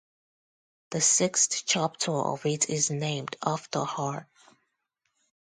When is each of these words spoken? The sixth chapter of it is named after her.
The 0.89 0.99
sixth 0.99 1.61
chapter 1.67 2.11
of 2.11 2.43
it 2.47 2.71
is 2.71 2.89
named 2.89 3.35
after 3.45 3.85
her. 3.85 4.27